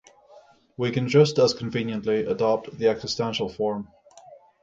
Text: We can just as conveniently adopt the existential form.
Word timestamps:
We 0.77 0.89
can 0.89 1.07
just 1.07 1.37
as 1.37 1.53
conveniently 1.53 2.25
adopt 2.25 2.75
the 2.75 2.87
existential 2.87 3.49
form. 3.49 3.87